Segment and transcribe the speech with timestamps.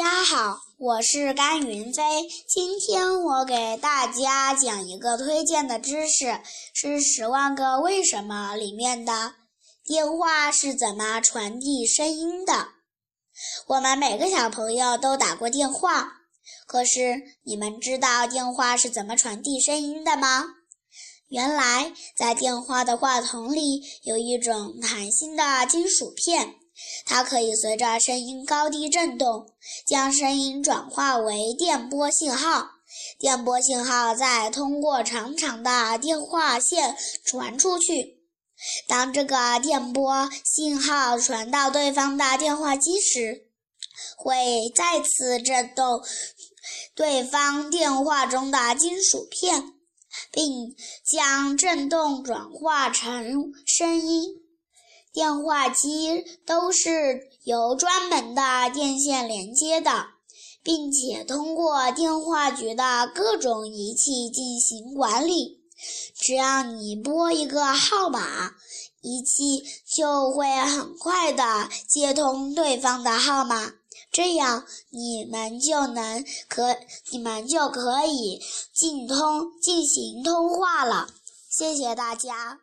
[0.00, 2.02] 大家好，我是甘云飞。
[2.48, 6.40] 今天我给大家讲一个推荐的知识，
[6.72, 9.34] 是《十万个为什么》里面的
[9.84, 12.68] 电话是怎么传递声音的。
[13.66, 16.22] 我们每个小朋友都打过电话，
[16.66, 20.46] 可是你们知道电话是怎么传递声音的吗？
[21.28, 26.54] 原来，在电话的话筒里有一种弹性的金属片。
[27.10, 29.50] 它可以随着声音高低振动，
[29.84, 32.68] 将声音转化为电波信号。
[33.18, 38.20] 电波信号再通过长长的电话线传出去。
[38.86, 43.48] 当这个电波信号传到对方的电话机时，
[44.16, 46.04] 会再次振动
[46.94, 49.74] 对方电话中的金属片，
[50.30, 54.39] 并将振动转化成声音。
[55.12, 60.06] 电话机都是由专门的电线连接的，
[60.62, 65.60] 并且通过电话局的各种仪器进行管理。
[66.14, 68.54] 只要你拨一个号码，
[69.00, 69.64] 仪器
[69.96, 73.72] 就会很快的接通对方的号码，
[74.12, 76.76] 这样你们就能可
[77.10, 78.40] 你们就可以
[78.72, 81.08] 进通进行通话了。
[81.48, 82.60] 谢谢大家。